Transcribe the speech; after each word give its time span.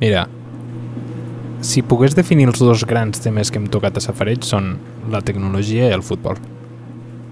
Mira, 0.00 0.26
si 1.64 1.80
pogués 1.82 2.14
definir 2.14 2.50
els 2.50 2.60
dos 2.60 2.84
grans 2.84 3.22
temes 3.24 3.50
que 3.50 3.56
hem 3.56 3.70
tocat 3.72 3.96
a 3.96 4.02
Safareig 4.04 4.44
són 4.44 4.74
la 5.12 5.22
tecnologia 5.24 5.88
i 5.88 5.96
el 5.96 6.04
futbol. 6.04 6.36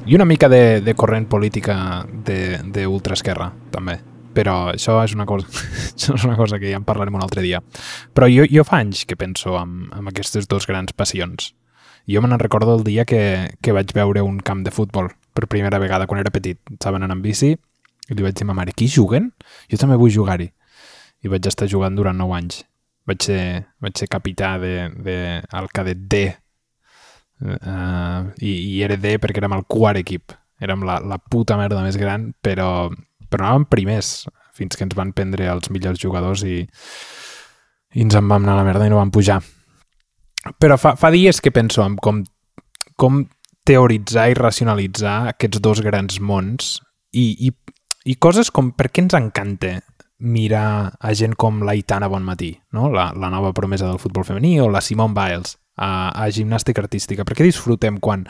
I 0.07 0.17
una 0.17 0.25
mica 0.29 0.49
de, 0.49 0.81
de 0.85 0.95
corrent 0.97 1.27
política 1.29 1.77
d'ultraesquerra, 2.25 3.51
també. 3.73 3.99
Però 4.35 4.57
això 4.73 4.97
és 5.05 5.15
una 5.15 5.27
cosa, 5.29 5.47
això 5.95 6.17
és 6.17 6.25
una 6.25 6.39
cosa 6.41 6.59
que 6.61 6.73
ja 6.73 6.81
en 6.81 6.89
parlarem 6.89 7.15
un 7.15 7.23
altre 7.25 7.45
dia. 7.45 7.61
Però 8.17 8.29
jo, 8.33 8.49
jo 8.51 8.65
fa 8.65 8.81
anys 8.81 9.05
que 9.09 9.17
penso 9.17 9.59
en, 9.61 9.85
en 9.93 10.09
aquestes 10.11 10.49
dues 10.49 10.67
grans 10.69 10.97
passions. 10.97 11.53
Jo 12.11 12.21
me'n 12.21 12.37
recordo 12.41 12.75
el 12.77 12.85
dia 12.85 13.05
que, 13.09 13.21
que 13.61 13.77
vaig 13.77 13.93
veure 13.97 14.25
un 14.25 14.41
camp 14.41 14.65
de 14.65 14.73
futbol 14.73 15.13
per 15.37 15.49
primera 15.53 15.81
vegada 15.81 16.09
quan 16.09 16.21
era 16.21 16.33
petit. 16.33 16.61
Estaven 16.73 17.05
anant 17.05 17.21
en 17.21 17.25
bici 17.25 17.55
i 17.55 18.17
li 18.17 18.25
vaig 18.25 18.37
dir 18.37 18.45
a 18.45 18.51
ma 18.51 18.57
mare, 18.57 18.75
qui 18.77 18.89
juguen? 18.89 19.31
Jo 19.73 19.81
també 19.81 19.97
vull 20.01 20.13
jugar-hi. 20.13 20.51
I 21.25 21.33
vaig 21.33 21.49
estar 21.49 21.69
jugant 21.71 21.97
durant 21.97 22.19
9 22.21 22.37
anys. 22.37 22.63
Vaig 23.09 23.25
ser, 23.25 23.43
vaig 23.85 23.99
ser 24.01 24.09
capità 24.13 24.55
de, 24.61 24.89
de, 25.05 25.17
al 25.53 25.69
cadet 25.73 26.07
D. 26.09 26.25
Uh, 27.45 28.31
i, 28.41 28.53
I 28.77 28.83
era 28.87 28.97
D 29.01 29.17
perquè 29.21 29.43
érem 29.43 29.57
el 29.57 29.67
quart 29.69 30.01
equip. 30.01 30.37
Érem 30.63 30.85
la, 30.87 31.01
la 31.05 31.19
puta 31.19 31.59
merda 31.61 31.83
més 31.85 31.99
gran, 32.01 32.31
però, 32.45 32.89
però 33.29 33.49
anàvem 33.49 33.67
primers 33.73 34.15
fins 34.55 34.79
que 34.79 34.87
ens 34.87 34.95
van 34.97 35.13
prendre 35.17 35.49
els 35.51 35.71
millors 35.75 36.01
jugadors 36.01 36.45
i, 36.47 36.63
i 36.63 38.05
ens 38.05 38.15
en 38.15 38.29
vam 38.31 38.45
anar 38.45 38.55
a 38.55 38.61
la 38.63 38.69
merda 38.69 38.87
i 38.87 38.93
no 38.93 39.01
vam 39.01 39.13
pujar. 39.15 39.41
Però 40.61 40.77
fa, 40.81 40.95
fa 41.01 41.11
dies 41.13 41.41
que 41.41 41.53
penso 41.55 41.83
en 41.85 41.97
com, 41.97 42.23
com 43.01 43.25
teoritzar 43.67 44.29
i 44.31 44.37
racionalitzar 44.39 45.17
aquests 45.33 45.63
dos 45.65 45.81
grans 45.85 46.21
mons 46.21 46.77
i, 47.17 47.49
i, 47.49 47.51
i 48.13 48.17
coses 48.21 48.53
com 48.53 48.71
per 48.77 48.91
què 48.93 49.05
ens 49.05 49.17
encanta 49.17 49.79
mirar 50.19 50.95
a 51.01 51.15
gent 51.15 51.35
com 51.37 51.63
l'Aitana 51.67 52.09
Bonmatí, 52.09 52.53
no? 52.73 52.89
la, 52.93 53.11
la 53.17 53.31
nova 53.33 53.53
promesa 53.53 53.89
del 53.89 53.99
futbol 53.99 54.25
femení, 54.25 54.59
o 54.61 54.69
la 54.71 54.83
Simone 54.85 55.15
Biles 55.17 55.59
a, 55.77 56.11
a 56.15 56.29
gimnàstica 56.31 56.83
artística. 56.83 57.27
Per 57.27 57.37
què 57.37 57.47
disfrutem 57.47 57.99
quan 58.01 58.27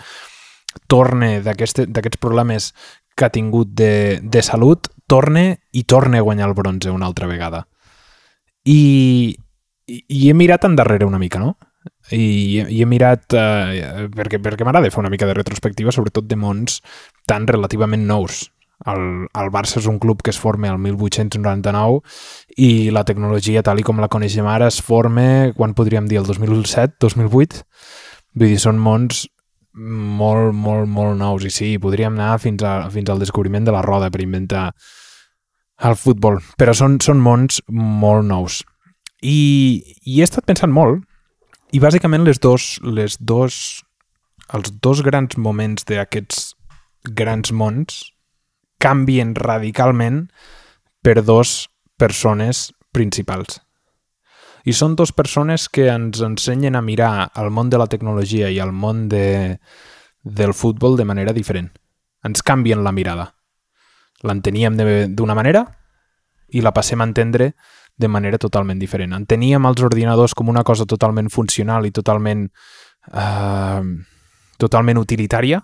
torne 0.90 1.38
d'aquests 1.44 2.20
problemes 2.22 2.72
que 3.14 3.28
ha 3.28 3.34
tingut 3.34 3.70
de, 3.78 4.18
de 4.22 4.42
salut, 4.42 4.88
torne 5.06 5.60
i 5.72 5.84
torne 5.84 6.18
a 6.18 6.26
guanyar 6.26 6.48
el 6.48 6.56
bronze 6.58 6.90
una 6.90 7.06
altra 7.06 7.28
vegada. 7.30 7.66
I, 8.64 9.36
i, 9.86 10.00
i 10.08 10.28
he 10.30 10.34
mirat 10.34 10.64
endarrere 10.66 11.06
una 11.06 11.20
mica, 11.20 11.38
no? 11.38 11.54
i, 12.10 12.64
i 12.68 12.80
he 12.82 12.86
mirat, 12.88 13.34
eh, 13.36 14.08
perquè, 14.12 14.40
perquè 14.42 14.66
m'agrada 14.66 14.90
fer 14.92 15.02
una 15.02 15.12
mica 15.12 15.28
de 15.28 15.36
retrospectiva, 15.36 15.92
sobretot 15.94 16.26
de 16.28 16.38
mons 16.40 16.80
tan 17.28 17.46
relativament 17.48 18.06
nous. 18.08 18.48
El, 18.90 19.04
el 19.32 19.50
Barça 19.52 19.78
és 19.80 19.86
un 19.88 19.98
club 19.98 20.20
que 20.22 20.32
es 20.34 20.38
forma 20.40 20.68
al 20.68 20.80
1899 20.82 22.02
i 22.60 22.90
la 22.92 23.04
tecnologia 23.08 23.62
tal 23.64 23.80
i 23.80 23.86
com 23.86 24.02
la 24.02 24.10
coneixem 24.12 24.46
ara 24.50 24.68
es 24.68 24.80
forma, 24.84 25.52
quan 25.56 25.72
podríem 25.76 26.08
dir, 26.10 26.20
el 26.20 26.28
2007, 26.28 26.98
2008? 27.00 27.64
Vull 28.34 28.52
dir, 28.52 28.60
són 28.60 28.82
mons 28.82 29.24
molt, 29.74 30.52
molt, 30.54 30.88
molt 30.90 31.18
nous. 31.18 31.46
I 31.46 31.50
sí, 31.50 31.70
podríem 31.82 32.14
anar 32.18 32.38
fins, 32.42 32.62
a, 32.62 32.90
fins 32.90 33.10
al 33.10 33.22
descobriment 33.22 33.66
de 33.66 33.74
la 33.74 33.82
roda 33.82 34.10
per 34.10 34.22
inventar 34.22 34.68
el 35.84 35.96
futbol. 35.98 36.38
Però 36.60 36.74
són, 36.76 37.00
són 37.02 37.22
mons 37.22 37.60
molt 37.68 38.26
nous. 38.28 38.60
I, 39.24 39.38
i 40.04 40.20
he 40.20 40.26
estat 40.26 40.46
pensant 40.46 40.72
molt 40.74 41.02
i 41.74 41.80
bàsicament 41.82 42.26
les 42.26 42.38
dos, 42.38 42.76
les 42.84 43.16
dos, 43.18 43.82
els 44.54 44.74
dos 44.84 45.00
grans 45.02 45.38
moments 45.40 45.86
d'aquests 45.88 46.52
grans 47.16 47.50
mons 47.52 48.13
canvien 48.78 49.34
radicalment 49.34 50.28
per 51.02 51.22
dos 51.22 51.68
persones 51.96 52.72
principals. 52.92 53.60
I 54.64 54.72
són 54.72 54.94
dos 54.96 55.12
persones 55.12 55.68
que 55.68 55.90
ens 55.92 56.22
ensenyen 56.24 56.76
a 56.76 56.82
mirar 56.82 57.30
el 57.36 57.50
món 57.52 57.68
de 57.68 57.78
la 57.80 57.86
tecnologia 57.86 58.48
i 58.48 58.58
el 58.64 58.72
món 58.72 59.08
de, 59.12 59.60
del 60.24 60.54
futbol 60.54 60.96
de 60.96 61.04
manera 61.04 61.34
diferent. 61.36 61.68
Ens 62.24 62.42
canvien 62.42 62.84
la 62.84 62.92
mirada. 62.92 63.34
L'enteníem 64.24 64.78
d'una 65.12 65.36
manera 65.36 65.66
i 66.48 66.62
la 66.64 66.72
passem 66.72 67.02
a 67.02 67.04
entendre 67.04 67.52
de 67.96 68.08
manera 68.08 68.40
totalment 68.40 68.80
diferent. 68.80 69.12
Enteníem 69.12 69.68
els 69.68 69.84
ordinadors 69.84 70.34
com 70.34 70.48
una 70.48 70.64
cosa 70.64 70.86
totalment 70.88 71.28
funcional 71.30 71.84
i 71.84 71.92
totalment 71.92 72.48
eh, 73.12 73.82
totalment 74.58 74.98
utilitària 74.98 75.60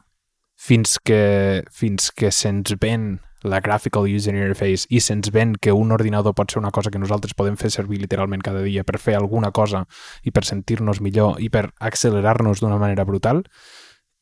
fins 0.60 0.98
que, 1.00 1.64
fins 1.72 2.10
que 2.12 2.28
se'ns 2.34 2.74
ven 2.80 3.14
la 3.42 3.62
Graphical 3.64 4.04
User 4.04 4.34
Interface 4.34 4.84
i 4.92 5.00
se'ns 5.00 5.30
ven 5.32 5.54
que 5.56 5.72
un 5.72 5.94
ordinador 5.96 6.34
pot 6.36 6.52
ser 6.52 6.60
una 6.60 6.70
cosa 6.70 6.90
que 6.92 7.00
nosaltres 7.00 7.32
podem 7.34 7.56
fer 7.56 7.70
servir 7.72 8.02
literalment 8.02 8.44
cada 8.44 8.60
dia 8.60 8.84
per 8.84 9.00
fer 9.00 9.16
alguna 9.16 9.54
cosa 9.56 9.86
i 10.22 10.30
per 10.30 10.44
sentir-nos 10.44 11.00
millor 11.00 11.40
i 11.40 11.48
per 11.48 11.70
accelerar-nos 11.80 12.60
d'una 12.60 12.76
manera 12.76 13.06
brutal 13.08 13.40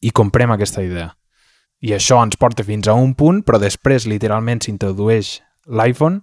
i 0.01 0.15
comprem 0.15 0.55
aquesta 0.55 0.85
idea. 0.87 1.11
I 1.83 1.97
això 1.99 2.21
ens 2.23 2.39
porta 2.39 2.63
fins 2.67 2.87
a 2.87 2.95
un 2.95 3.17
punt, 3.19 3.43
però 3.43 3.59
després 3.59 4.07
literalment 4.07 4.63
s'introdueix 4.63 5.41
l'iPhone 5.67 6.23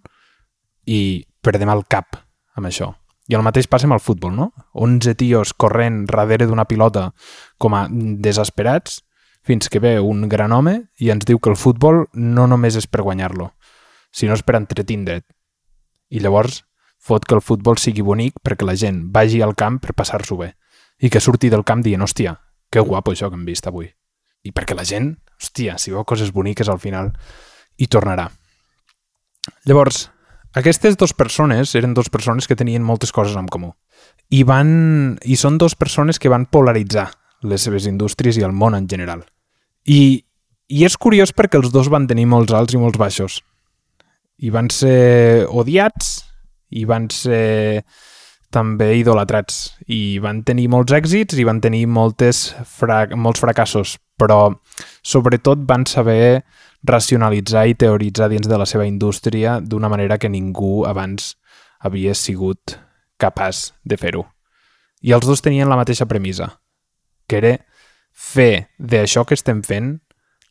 i 0.87 1.25
perdem 1.43 1.71
el 1.71 1.83
cap 1.91 2.15
amb 2.55 2.71
això. 2.71 2.93
I 3.27 3.35
el 3.35 3.43
mateix 3.43 3.67
passa 3.67 3.89
amb 3.89 3.97
el 3.97 4.03
futbol, 4.03 4.31
no? 4.31 4.53
11 4.79 5.15
tios 5.19 5.51
corrent 5.51 6.05
darrere 6.07 6.47
d'una 6.47 6.67
pilota 6.69 7.09
com 7.59 7.75
a 7.75 7.87
desesperats 7.91 9.01
fins 9.45 9.69
que 9.69 9.79
ve 9.79 9.99
un 10.01 10.27
gran 10.29 10.51
home 10.51 10.75
i 10.97 11.11
ens 11.13 11.25
diu 11.25 11.39
que 11.39 11.51
el 11.53 11.59
futbol 11.59 12.05
no 12.13 12.47
només 12.49 12.77
és 12.79 12.87
per 12.89 13.05
guanyar-lo, 13.05 13.51
sinó 14.11 14.33
és 14.33 14.43
per 14.43 14.57
entretindre't. 14.57 15.25
I 16.09 16.21
llavors 16.21 16.63
fot 17.05 17.25
que 17.25 17.37
el 17.37 17.43
futbol 17.45 17.77
sigui 17.77 18.01
bonic 18.01 18.39
perquè 18.41 18.65
la 18.65 18.77
gent 18.79 19.03
vagi 19.13 19.43
al 19.45 19.53
camp 19.53 19.77
per 19.83 19.93
passar-s'ho 19.93 20.39
bé 20.39 20.55
i 20.97 21.11
que 21.11 21.21
surti 21.21 21.51
del 21.51 21.65
camp 21.67 21.83
dient, 21.83 22.01
hòstia, 22.01 22.37
que 22.71 22.81
guapo 22.81 23.11
això 23.11 23.29
que 23.29 23.37
hem 23.37 23.45
vist 23.45 23.67
avui. 23.67 23.89
I 24.45 24.53
perquè 24.55 24.77
la 24.77 24.85
gent, 24.87 25.11
hòstia, 25.41 25.77
si 25.77 25.91
veu 25.91 26.05
coses 26.07 26.31
boniques 26.33 26.69
al 26.71 26.79
final, 26.79 27.11
hi 27.77 27.87
tornarà. 27.91 28.29
Llavors, 29.67 30.09
aquestes 30.55 30.95
dues 30.97 31.13
persones 31.13 31.75
eren 31.75 31.93
dues 31.93 32.09
persones 32.09 32.47
que 32.47 32.55
tenien 32.55 32.83
moltes 32.83 33.11
coses 33.11 33.35
en 33.35 33.49
comú. 33.51 33.73
I, 34.31 34.43
van, 34.47 35.19
I 35.21 35.35
són 35.35 35.59
dues 35.59 35.75
persones 35.75 36.17
que 36.17 36.31
van 36.31 36.47
polaritzar 36.47 37.09
les 37.43 37.65
seves 37.67 37.85
indústries 37.91 38.39
i 38.39 38.45
el 38.47 38.55
món 38.55 38.77
en 38.77 38.87
general. 38.89 39.25
I, 39.85 40.25
I 40.67 40.85
és 40.85 40.97
curiós 40.97 41.33
perquè 41.35 41.59
els 41.61 41.71
dos 41.73 41.89
van 41.93 42.07
tenir 42.09 42.25
molts 42.29 42.53
alts 42.53 42.73
i 42.73 42.81
molts 42.81 42.99
baixos. 42.99 43.39
I 44.41 44.51
van 44.51 44.69
ser 44.73 45.45
odiats 45.47 46.25
i 46.75 46.83
van 46.89 47.07
ser 47.13 47.85
també 48.55 48.93
idolatrats 48.99 49.75
i 49.91 50.17
van 50.23 50.41
tenir 50.47 50.67
molts 50.71 50.93
èxits 50.95 51.37
i 51.37 51.45
van 51.47 51.59
tenir 51.63 51.85
moltes 51.91 52.53
fra 52.65 53.03
molts 53.15 53.43
fracassos, 53.43 53.97
però 54.17 54.55
sobretot 55.03 55.65
van 55.67 55.85
saber 55.89 56.45
racionalitzar 56.85 57.65
i 57.67 57.75
teoritzar 57.75 58.29
dins 58.31 58.47
de 58.47 58.57
la 58.57 58.67
seva 58.69 58.85
indústria 58.87 59.59
d'una 59.59 59.89
manera 59.89 60.17
que 60.17 60.29
ningú 60.29 60.85
abans 60.87 61.35
havia 61.79 62.15
sigut 62.15 62.77
capaç 63.17 63.73
de 63.83 63.97
fer-ho. 63.97 64.25
I 65.01 65.13
els 65.13 65.25
dos 65.27 65.41
tenien 65.41 65.69
la 65.69 65.77
mateixa 65.77 66.07
premissa, 66.09 66.55
que 67.27 67.37
era 67.41 67.53
fer 68.15 68.71
d'això 68.79 69.25
que 69.27 69.35
estem 69.35 69.61
fent 69.63 69.97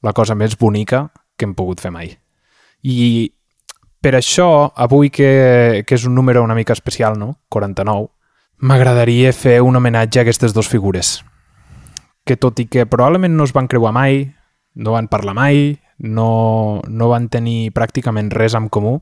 la 0.05 0.13
cosa 0.13 0.37
més 0.37 0.59
bonica 0.61 1.09
que 1.37 1.49
hem 1.49 1.55
pogut 1.57 1.81
fer 1.81 1.91
mai. 1.91 2.13
I 2.85 3.33
per 4.05 4.13
això, 4.19 4.71
avui 4.77 5.09
que, 5.09 5.83
que 5.89 5.97
és 5.97 6.05
un 6.05 6.15
número 6.15 6.43
una 6.45 6.55
mica 6.55 6.77
especial, 6.77 7.17
no? 7.19 7.39
49, 7.49 8.11
m'agradaria 8.61 9.33
fer 9.33 9.63
un 9.65 9.77
homenatge 9.81 10.21
a 10.21 10.25
aquestes 10.27 10.53
dues 10.53 10.69
figures, 10.69 11.23
que 12.29 12.37
tot 12.37 12.61
i 12.61 12.69
que 12.69 12.85
probablement 12.85 13.33
no 13.33 13.49
es 13.49 13.55
van 13.57 13.69
creuar 13.69 13.95
mai, 13.97 14.27
no 14.75 14.93
van 14.93 15.09
parlar 15.09 15.35
mai, 15.35 15.81
no, 15.99 16.83
no 16.85 17.09
van 17.09 17.31
tenir 17.33 17.73
pràcticament 17.73 18.29
res 18.35 18.57
en 18.59 18.69
comú 18.69 18.99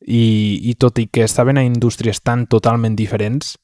i, 0.00 0.58
i 0.66 0.74
tot 0.74 0.98
i 0.98 1.06
que 1.06 1.22
estaven 1.22 1.60
a 1.60 1.64
indústries 1.64 2.22
tan 2.24 2.48
totalment 2.50 2.96
diferents, 2.98 3.54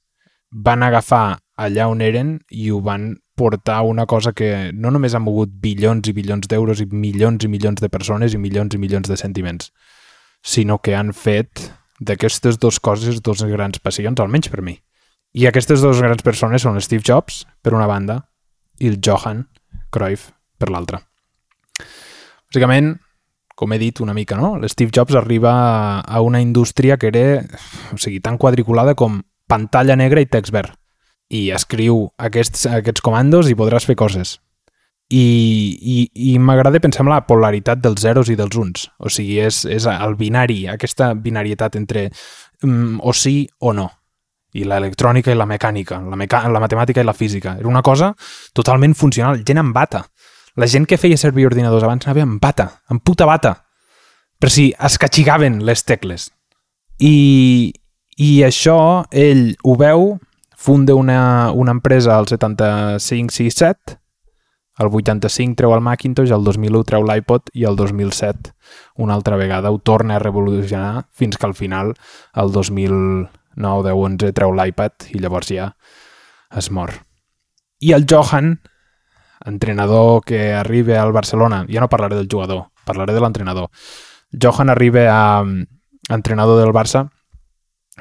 van 0.51 0.83
agafar 0.83 1.41
allà 1.59 1.89
on 1.91 2.01
eren 2.01 2.39
i 2.51 2.71
ho 2.71 2.81
van 2.85 3.17
portar 3.41 3.81
una 3.89 4.05
cosa 4.05 4.35
que 4.37 4.71
no 4.77 4.93
només 4.93 5.17
ha 5.17 5.23
mogut 5.25 5.53
bilions 5.63 6.11
i 6.11 6.13
bilions 6.13 6.49
d'euros 6.51 6.83
i 6.85 6.87
milions 6.93 7.47
i 7.47 7.49
milions 7.49 7.81
de 7.81 7.89
persones 7.89 8.37
i 8.37 8.41
milions 8.41 8.77
i 8.77 8.81
milions 8.83 9.09
de 9.09 9.17
sentiments, 9.17 9.73
sinó 10.45 10.77
que 10.85 10.97
han 10.97 11.15
fet 11.17 11.71
d'aquestes 12.01 12.59
dues 12.61 12.81
coses 12.81 13.23
dos 13.25 13.41
grans 13.49 13.81
passions, 13.81 14.21
almenys 14.21 14.53
per 14.53 14.61
mi. 14.67 14.77
I 15.33 15.47
aquestes 15.49 15.81
dues 15.81 16.03
grans 16.03 16.25
persones 16.27 16.67
són 16.67 16.81
Steve 16.85 17.07
Jobs, 17.07 17.47
per 17.63 17.73
una 17.73 17.89
banda, 17.89 18.19
i 18.81 18.91
el 18.91 18.99
Johan 19.01 19.47
Cruyff, 19.95 20.33
per 20.59 20.69
l'altra. 20.73 21.01
Bàsicament, 22.51 22.97
com 23.55 23.73
he 23.73 23.79
dit 23.81 24.01
una 24.05 24.17
mica, 24.17 24.37
no? 24.41 24.57
l'Steve 24.59 24.93
Jobs 24.97 25.17
arriba 25.17 25.55
a 26.01 26.21
una 26.25 26.41
indústria 26.45 26.99
que 26.99 27.13
era 27.13 27.25
o 27.95 28.01
sigui, 28.01 28.21
tan 28.21 28.37
quadriculada 28.41 28.97
com 28.97 29.21
pantalla 29.49 29.97
negra 29.97 30.21
i 30.25 30.29
text 30.29 30.53
verd. 30.53 30.80
I 31.31 31.51
escriu 31.55 32.09
aquests, 32.19 32.67
aquests 32.67 33.03
comandos 33.05 33.51
i 33.51 33.57
podràs 33.59 33.87
fer 33.87 33.97
coses. 33.99 34.39
I, 35.11 35.23
i, 35.81 35.97
i 36.35 36.35
m'agrada 36.39 36.79
pensar 36.83 37.03
en 37.03 37.11
la 37.11 37.23
polaritat 37.27 37.81
dels 37.83 38.03
zeros 38.03 38.31
i 38.31 38.37
dels 38.39 38.59
uns. 38.59 38.87
O 39.03 39.11
sigui, 39.11 39.41
és, 39.43 39.65
és 39.67 39.87
el 39.91 40.15
binari, 40.19 40.65
aquesta 40.71 41.13
binarietat 41.15 41.79
entre 41.79 42.09
mm, 42.63 43.01
o 43.03 43.15
sí 43.15 43.49
o 43.59 43.75
no. 43.75 43.91
i 44.51 44.65
l'electrònica 44.67 45.31
i 45.31 45.37
la 45.39 45.47
mecànica, 45.47 46.01
la, 46.03 46.17
meca 46.19 46.41
la 46.51 46.59
matemàtica 46.59 47.03
i 47.03 47.07
la 47.07 47.15
física. 47.15 47.55
Era 47.61 47.69
una 47.71 47.83
cosa 47.87 48.15
totalment 48.53 48.97
funcional, 48.99 49.45
gent 49.47 49.61
amb 49.63 49.75
bata. 49.75 50.05
La 50.59 50.67
gent 50.67 50.89
que 50.91 50.99
feia 50.99 51.19
servir 51.19 51.47
ordinadors 51.47 51.87
abans 51.87 52.07
anava 52.07 52.25
amb 52.27 52.41
bata, 52.43 52.67
amb 52.91 53.03
puta 53.07 53.29
bata, 53.31 53.55
per 54.41 54.51
si 54.51 54.73
es 54.75 54.99
catxigaven 54.99 55.61
les 55.67 55.85
tecles. 55.87 56.31
I, 56.99 57.73
i 58.19 58.31
això 58.43 59.07
ell 59.13 59.55
ho 59.63 59.77
veu, 59.79 60.19
funda 60.61 60.95
una, 60.95 61.53
una 61.53 61.71
empresa 61.71 62.19
al 62.19 62.27
75-67, 62.27 63.99
el 64.79 64.89
85 64.93 65.57
treu 65.57 65.73
el 65.73 65.81
Macintosh, 65.81 66.33
el 66.37 66.45
2001 66.45 66.85
treu 66.85 67.05
l'iPod 67.09 67.49
i 67.57 67.65
el 67.65 67.79
2007 67.79 68.53
una 69.01 69.15
altra 69.15 69.39
vegada 69.41 69.71
ho 69.71 69.79
torna 69.79 70.17
a 70.17 70.19
revolucionar 70.21 71.07
fins 71.17 71.39
que 71.39 71.47
al 71.47 71.55
final, 71.55 71.95
el 72.35 72.53
2009, 72.53 73.31
10, 73.57 73.95
11, 73.95 74.33
treu 74.37 74.53
l'iPad 74.53 75.09
i 75.15 75.23
llavors 75.25 75.49
ja 75.49 75.71
es 76.53 76.69
mor. 76.71 76.93
I 77.81 77.95
el 77.97 78.05
Johan, 78.05 78.61
entrenador 79.47 80.21
que 80.27 80.53
arriba 80.53 81.01
al 81.01 81.13
Barcelona, 81.17 81.65
ja 81.71 81.81
no 81.81 81.89
parlaré 81.89 82.17
del 82.17 82.29
jugador, 82.31 82.67
parlaré 82.85 83.17
de 83.17 83.25
l'entrenador. 83.25 83.71
Johan 84.31 84.69
arriba 84.69 85.09
a, 85.09 85.41
a 85.41 86.21
entrenador 86.21 86.61
del 86.61 86.77
Barça 86.77 87.09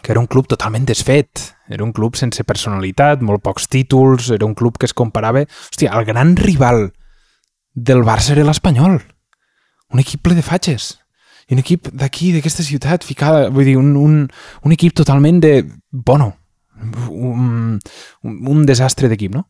que 0.04 0.12
era 0.14 0.22
un 0.22 0.28
club 0.28 0.48
totalment 0.48 0.86
desfet. 0.88 1.44
Era 1.70 1.84
un 1.84 1.94
club 1.94 2.18
sense 2.18 2.44
personalitat, 2.44 3.22
molt 3.26 3.44
pocs 3.46 3.68
títols, 3.70 4.32
era 4.36 4.48
un 4.48 4.56
club 4.56 4.78
que 4.78 4.90
es 4.90 4.96
comparava... 4.96 5.46
Hòstia, 5.46 5.94
el 5.94 6.08
gran 6.08 6.36
rival 6.38 6.90
del 7.74 8.04
Barça 8.08 8.34
era 8.36 8.48
l'Espanyol. 8.48 9.00
Un 9.94 10.02
equip 10.02 10.24
ple 10.26 10.38
de 10.38 10.46
fatxes. 10.46 10.96
I 11.50 11.56
un 11.58 11.64
equip 11.64 11.90
d'aquí, 11.94 12.32
d'aquesta 12.36 12.66
ciutat, 12.66 13.06
ficada... 13.06 13.50
Vull 13.54 13.70
dir, 13.70 13.78
un, 13.82 13.96
un, 13.98 14.22
un 14.66 14.76
equip 14.76 14.96
totalment 14.98 15.42
de... 15.42 15.54
Bueno, 15.92 16.34
un, 17.10 17.80
un 18.24 18.66
desastre 18.66 19.10
d'equip, 19.10 19.36
no? 19.36 19.48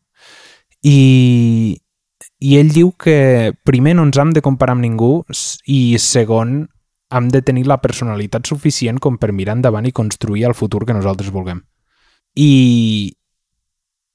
I, 0.82 1.80
I 2.40 2.56
ell 2.56 2.72
diu 2.72 2.92
que 2.96 3.52
primer 3.68 3.94
no 3.96 4.06
ens 4.08 4.18
hem 4.20 4.32
de 4.36 4.42
comparar 4.44 4.76
amb 4.76 4.86
ningú 4.86 5.12
i 5.68 5.98
segon 6.00 6.62
hem 7.10 7.28
de 7.28 7.42
tenir 7.42 7.66
la 7.66 7.80
personalitat 7.82 8.46
suficient 8.46 9.00
com 9.02 9.18
per 9.18 9.32
mirar 9.32 9.56
endavant 9.58 9.86
i 9.86 9.92
construir 9.92 10.46
el 10.48 10.54
futur 10.54 10.84
que 10.86 10.94
nosaltres 10.94 11.32
vulguem. 11.34 11.62
I, 12.38 13.14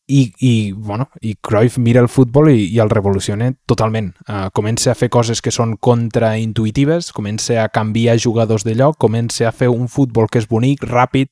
i, 0.07 0.21
i, 0.39 0.71
bueno, 0.71 1.09
i 1.21 1.35
Cruyff 1.35 1.77
mira 1.77 1.99
el 1.99 2.07
futbol 2.07 2.51
i, 2.53 2.69
i 2.71 2.79
el 2.79 2.91
revoluciona 2.93 3.51
totalment. 3.67 4.13
Uh, 4.27 4.47
comença 4.55 4.91
a 4.91 4.97
fer 4.97 5.09
coses 5.11 5.41
que 5.41 5.51
són 5.51 5.75
contraintuitives, 5.81 7.11
comença 7.15 7.59
a 7.63 7.69
canviar 7.73 8.19
jugadors 8.21 8.63
de 8.67 8.77
lloc, 8.77 8.99
comença 9.01 9.49
a 9.49 9.53
fer 9.55 9.69
un 9.73 9.89
futbol 9.91 10.29
que 10.31 10.39
és 10.43 10.47
bonic, 10.47 10.85
ràpid, 10.87 11.31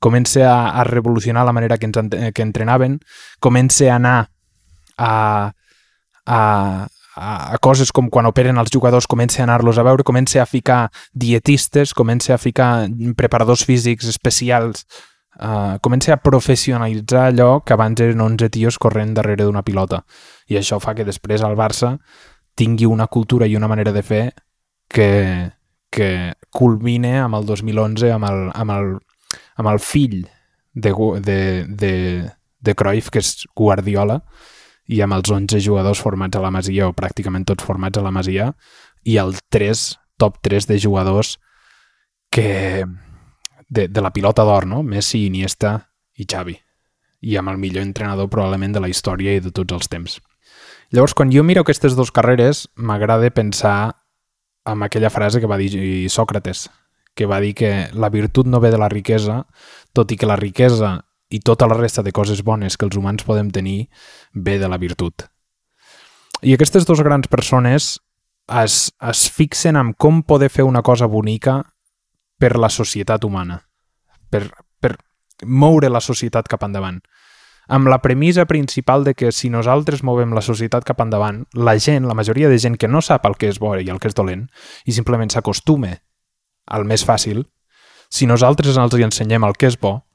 comença 0.00 0.46
a, 0.46 0.58
a 0.80 0.86
revolucionar 0.88 1.44
la 1.44 1.52
manera 1.52 1.78
que 1.78 1.90
ens 1.90 2.32
que 2.34 2.46
entrenaven, 2.46 3.00
comença 3.40 3.90
a 3.90 3.96
anar 3.98 4.18
a, 4.96 5.52
a, 6.24 6.40
a, 7.18 7.52
a 7.52 7.58
coses 7.58 7.90
com 7.92 8.08
quan 8.14 8.28
operen 8.30 8.60
els 8.62 8.70
jugadors 8.70 9.08
comença 9.10 9.42
a 9.42 9.46
anar-los 9.48 9.78
a 9.78 9.84
veure, 9.86 10.06
comença 10.06 10.40
a 10.42 10.46
ficar 10.46 10.88
dietistes, 11.12 11.92
comença 11.94 12.34
a 12.34 12.38
ficar 12.38 12.86
preparadors 13.18 13.64
físics 13.66 14.06
especials, 14.06 14.86
uh, 15.42 15.76
comença 15.82 16.14
a 16.14 16.20
professionalitzar 16.22 17.26
allò 17.32 17.60
que 17.66 17.74
abans 17.74 18.00
eren 18.00 18.22
11 18.22 18.50
tios 18.54 18.78
corrent 18.78 19.16
darrere 19.18 19.48
d'una 19.48 19.64
pilota. 19.66 20.04
I 20.46 20.60
això 20.62 20.78
fa 20.78 20.94
que 20.94 21.06
després 21.08 21.42
el 21.42 21.58
Barça 21.58 21.96
tingui 22.54 22.86
una 22.86 23.08
cultura 23.10 23.46
i 23.46 23.56
una 23.56 23.68
manera 23.68 23.92
de 23.92 24.02
fer 24.02 24.24
que, 24.88 25.10
que 25.90 26.34
culmine 26.54 27.18
amb 27.18 27.38
el 27.38 27.46
2011 27.46 28.12
amb 28.14 28.30
el, 28.30 28.44
amb 28.54 28.76
el, 28.78 28.92
amb 29.58 29.74
el 29.74 29.82
fill 29.82 30.22
de, 30.72 30.94
de, 31.20 31.40
de, 31.66 31.94
de 32.62 32.74
Cruyff, 32.78 33.10
que 33.10 33.18
és 33.18 33.42
Guardiola, 33.58 34.22
i 34.88 35.02
amb 35.04 35.18
els 35.18 35.30
11 35.30 35.60
jugadors 35.60 36.00
formats 36.00 36.36
a 36.36 36.42
la 36.42 36.52
Masia, 36.54 36.88
o 36.88 36.96
pràcticament 36.96 37.44
tots 37.48 37.64
formats 37.64 38.00
a 38.00 38.04
la 38.04 38.12
Masia, 38.14 38.52
i 39.04 39.18
el 39.20 39.36
3, 39.52 39.84
top 40.18 40.40
3 40.42 40.66
de 40.68 40.78
jugadors 40.80 41.36
que 42.32 42.84
de, 43.68 43.88
de 43.88 44.00
la 44.00 44.12
pilota 44.12 44.44
d'or, 44.48 44.66
no? 44.66 44.82
Messi, 44.82 45.26
Iniesta 45.26 45.76
i 46.16 46.26
Xavi. 46.28 46.56
I 47.20 47.36
amb 47.36 47.52
el 47.52 47.58
millor 47.60 47.84
entrenador 47.84 48.30
probablement 48.32 48.74
de 48.74 48.82
la 48.82 48.88
història 48.88 49.36
i 49.36 49.44
de 49.44 49.52
tots 49.52 49.74
els 49.76 49.92
temps. 49.92 50.18
Llavors, 50.90 51.12
quan 51.12 51.32
jo 51.34 51.44
miro 51.44 51.62
aquestes 51.62 51.96
dues 51.98 52.12
carreres, 52.14 52.66
m'agrada 52.74 53.28
pensar 53.34 53.98
en 54.64 54.82
aquella 54.82 55.10
frase 55.10 55.40
que 55.40 55.50
va 55.50 55.58
dir 55.60 56.08
Sòcrates, 56.08 56.68
que 57.14 57.26
va 57.26 57.40
dir 57.40 57.54
que 57.54 57.88
la 57.92 58.08
virtut 58.08 58.46
no 58.46 58.60
ve 58.60 58.70
de 58.70 58.78
la 58.80 58.88
riquesa, 58.88 59.42
tot 59.92 60.12
i 60.12 60.16
que 60.16 60.28
la 60.28 60.36
riquesa 60.36 61.07
i 61.28 61.40
tota 61.40 61.66
la 61.68 61.76
resta 61.76 62.02
de 62.02 62.12
coses 62.12 62.42
bones 62.42 62.76
que 62.76 62.86
els 62.88 62.96
humans 62.96 63.24
podem 63.24 63.50
tenir 63.50 63.88
ve 64.32 64.58
de 64.58 64.68
la 64.68 64.78
virtut. 64.78 65.28
I 66.42 66.54
aquestes 66.54 66.86
dues 66.86 67.02
grans 67.02 67.28
persones 67.28 67.98
es, 68.48 68.92
es 69.00 69.26
fixen 69.30 69.76
en 69.76 69.92
com 69.92 70.22
poder 70.22 70.48
fer 70.50 70.64
una 70.64 70.82
cosa 70.82 71.06
bonica 71.06 71.60
per 72.38 72.56
la 72.56 72.70
societat 72.70 73.24
humana, 73.24 73.60
per, 74.30 74.46
per 74.80 74.96
moure 75.44 75.90
la 75.90 76.00
societat 76.00 76.48
cap 76.48 76.62
endavant. 76.64 77.00
Amb 77.68 77.90
la 77.92 77.98
premissa 78.00 78.46
principal 78.48 79.04
de 79.04 79.12
que 79.12 79.32
si 79.34 79.50
nosaltres 79.52 80.00
movem 80.06 80.32
la 80.32 80.40
societat 80.40 80.86
cap 80.88 81.02
endavant, 81.04 81.42
la 81.52 81.76
gent, 81.76 82.06
la 82.08 82.16
majoria 82.16 82.48
de 82.48 82.56
gent 82.58 82.78
que 82.80 82.88
no 82.88 83.02
sap 83.04 83.26
el 83.28 83.36
que 83.36 83.50
és 83.52 83.58
bo 83.60 83.74
i 83.76 83.90
el 83.90 84.00
que 84.00 84.08
és 84.08 84.16
dolent, 84.16 84.46
i 84.86 84.94
simplement 84.96 85.28
s'acostume 85.28 85.98
al 86.64 86.86
més 86.88 87.04
fàcil, 87.04 87.44
si 88.08 88.24
nosaltres 88.26 88.78
els 88.80 88.94
ensenyem 88.94 89.44
el 89.44 89.56
que 89.58 89.68
és 89.68 89.76
bo, 89.76 90.07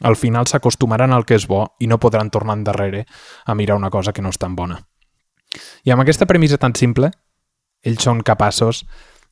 al 0.00 0.16
final 0.16 0.46
s'acostumaran 0.46 1.12
al 1.12 1.26
que 1.26 1.36
és 1.38 1.46
bo 1.48 1.64
i 1.80 1.88
no 1.90 1.98
podran 1.98 2.30
tornar 2.30 2.56
endarrere 2.58 3.06
a 3.44 3.54
mirar 3.54 3.76
una 3.76 3.90
cosa 3.90 4.12
que 4.12 4.22
no 4.22 4.30
és 4.30 4.38
tan 4.38 4.54
bona. 4.56 4.78
I 5.84 5.90
amb 5.90 6.02
aquesta 6.02 6.26
premissa 6.26 6.58
tan 6.58 6.74
simple, 6.76 7.10
ells 7.82 8.04
són 8.04 8.22
capaços 8.22 8.84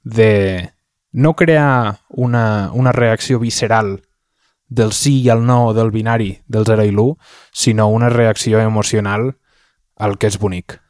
de 0.03 0.73
no 1.13 1.35
crear 1.35 1.99
una, 2.09 2.71
una 2.73 2.93
reacció 2.93 3.39
visceral 3.39 4.01
del 4.69 4.93
sí 4.93 5.21
i 5.23 5.29
el 5.31 5.45
no 5.47 5.73
del 5.75 5.93
binari 5.95 6.33
del 6.47 6.67
0 6.67 6.85
i 6.85 6.91
l'1, 6.91 7.15
sinó 7.53 7.89
una 7.89 8.11
reacció 8.11 8.61
emocional 8.61 9.37
al 9.97 10.19
que 10.19 10.27
és 10.27 10.39
bonic. 10.39 10.81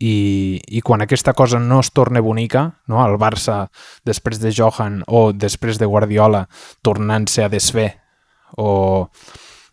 I, 0.00 0.60
i 0.66 0.80
quan 0.82 1.04
aquesta 1.04 1.32
cosa 1.32 1.60
no 1.60 1.78
es 1.80 1.92
torna 1.92 2.20
bonica, 2.20 2.80
no? 2.90 3.04
el 3.06 3.14
Barça 3.20 3.68
després 4.04 4.40
de 4.42 4.52
Johan 4.52 5.02
o 5.06 5.32
després 5.32 5.78
de 5.78 5.86
Guardiola 5.86 6.48
tornant-se 6.82 7.44
a 7.44 7.52
desfer 7.52 8.03
o, 8.56 9.10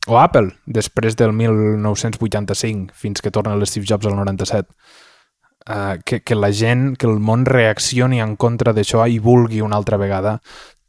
o 0.08 0.20
Apple, 0.20 0.56
després 0.66 1.16
del 1.16 1.34
1985, 1.34 2.94
fins 2.98 3.22
que 3.22 3.32
torna 3.32 3.56
l'Steve 3.56 3.88
Jobs 3.88 4.10
al 4.10 4.18
97. 4.18 4.70
Uh, 5.62 5.74
eh, 5.74 6.00
que, 6.06 6.22
que 6.26 6.36
la 6.36 6.52
gent, 6.52 6.96
que 6.98 7.06
el 7.06 7.20
món 7.22 7.46
reaccioni 7.46 8.22
en 8.22 8.36
contra 8.36 8.74
d'això 8.74 9.06
i 9.06 9.20
vulgui 9.22 9.62
una 9.62 9.78
altra 9.78 10.00
vegada 10.02 10.40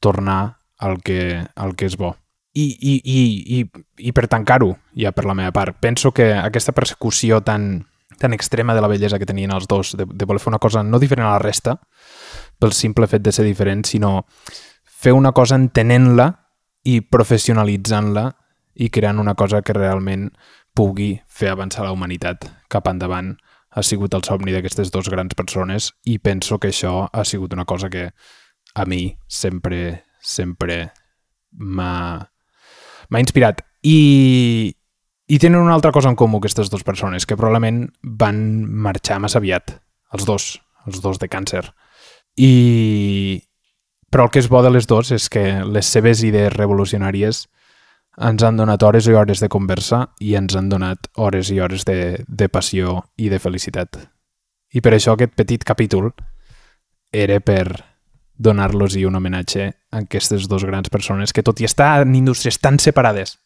tornar 0.00 0.62
al 0.78 1.02
que, 1.04 1.44
al 1.54 1.76
que 1.76 1.86
és 1.86 1.96
bo. 2.00 2.14
I, 2.52 2.66
i, 2.68 2.94
i, 3.04 3.20
i, 3.60 4.08
i 4.08 4.12
per 4.12 4.26
tancar-ho, 4.28 4.74
ja 4.98 5.12
per 5.16 5.24
la 5.24 5.36
meva 5.36 5.52
part, 5.56 5.76
penso 5.80 6.10
que 6.12 6.32
aquesta 6.36 6.74
persecució 6.76 7.40
tan, 7.44 7.86
tan 8.18 8.32
extrema 8.32 8.74
de 8.74 8.82
la 8.84 8.90
bellesa 8.92 9.18
que 9.18 9.28
tenien 9.28 9.52
els 9.54 9.68
dos, 9.68 9.94
de, 9.96 10.04
de 10.04 10.28
voler 10.28 10.40
fer 10.40 10.52
una 10.52 10.60
cosa 10.60 10.82
no 10.82 11.00
diferent 11.00 11.28
a 11.28 11.36
la 11.36 11.40
resta, 11.40 11.78
pel 12.60 12.74
simple 12.76 13.08
fet 13.08 13.24
de 13.24 13.32
ser 13.32 13.46
diferent, 13.46 13.86
sinó 13.88 14.26
fer 14.84 15.14
una 15.16 15.32
cosa 15.32 15.56
entenent-la 15.56 16.41
i 16.84 17.00
professionalitzant-la 17.00 18.26
i 18.74 18.88
creant 18.90 19.20
una 19.20 19.34
cosa 19.34 19.62
que 19.62 19.76
realment 19.76 20.30
pugui 20.74 21.14
fer 21.28 21.52
avançar 21.52 21.84
la 21.84 21.92
humanitat 21.92 22.48
cap 22.72 22.88
endavant 22.88 23.34
ha 23.72 23.82
sigut 23.84 24.14
el 24.14 24.24
somni 24.24 24.52
d'aquestes 24.52 24.90
dues 24.92 25.08
grans 25.12 25.34
persones 25.36 25.92
i 26.04 26.18
penso 26.18 26.58
que 26.58 26.72
això 26.72 27.08
ha 27.12 27.24
sigut 27.24 27.52
una 27.56 27.64
cosa 27.64 27.88
que 27.90 28.10
a 28.74 28.84
mi 28.84 29.16
sempre, 29.28 30.04
sempre 30.20 30.92
m'ha 31.52 32.28
inspirat. 33.20 33.62
I, 33.82 34.72
I 35.28 35.38
tenen 35.38 35.60
una 35.60 35.74
altra 35.74 35.92
cosa 35.92 36.08
en 36.08 36.16
comú 36.16 36.40
aquestes 36.40 36.70
dues 36.70 36.84
persones, 36.84 37.26
que 37.26 37.36
probablement 37.36 37.86
van 38.02 38.64
marxar 38.64 39.20
massa 39.20 39.40
aviat, 39.40 39.76
els 40.12 40.28
dos, 40.28 40.52
els 40.86 41.00
dos 41.04 41.20
de 41.20 41.28
càncer. 41.28 41.64
I, 42.36 43.42
però 44.12 44.26
el 44.28 44.30
que 44.30 44.42
és 44.42 44.48
bo 44.52 44.60
de 44.62 44.70
les 44.70 44.86
dues 44.86 45.10
és 45.16 45.28
que 45.32 45.64
les 45.64 45.88
seves 45.88 46.20
idees 46.22 46.52
revolucionàries 46.52 47.46
ens 48.28 48.42
han 48.44 48.58
donat 48.60 48.82
hores 48.84 49.08
i 49.08 49.14
hores 49.16 49.40
de 49.40 49.48
conversa 49.48 50.02
i 50.20 50.34
ens 50.36 50.54
han 50.56 50.68
donat 50.68 51.08
hores 51.16 51.48
i 51.50 51.60
hores 51.64 51.86
de, 51.88 52.20
de 52.28 52.48
passió 52.52 53.00
i 53.16 53.30
de 53.32 53.40
felicitat. 53.40 53.96
I 54.72 54.84
per 54.84 54.92
això 54.92 55.16
aquest 55.16 55.32
petit 55.36 55.64
capítol 55.64 56.10
era 57.12 57.40
per 57.40 57.92
donar-los 58.36 58.96
un 58.96 59.16
homenatge 59.16 59.70
a 59.92 60.02
aquestes 60.04 60.48
dues 60.48 60.64
grans 60.64 60.90
persones 60.90 61.32
que 61.32 61.42
tot 61.42 61.60
i 61.60 61.64
estar 61.64 62.02
en 62.02 62.14
indústries 62.14 62.58
tan 62.60 62.78
separades 62.78 63.38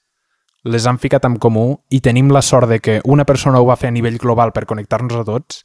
les 0.67 0.87
han 0.87 0.99
ficat 0.99 1.25
en 1.27 1.37
comú 1.39 1.79
i 1.91 2.01
tenim 2.03 2.31
la 2.35 2.43
sort 2.43 2.69
de 2.69 2.81
que 2.81 3.01
una 3.05 3.25
persona 3.25 3.61
ho 3.61 3.67
va 3.67 3.77
fer 3.79 3.93
a 3.93 3.95
nivell 3.95 4.19
global 4.19 4.53
per 4.53 4.67
connectar-nos 4.67 5.21
a 5.21 5.25
tots 5.27 5.63